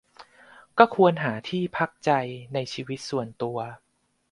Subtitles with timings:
[0.77, 2.11] ก็ควรหาที่พักใจ
[2.53, 3.57] ในชีวิตส่วนตัว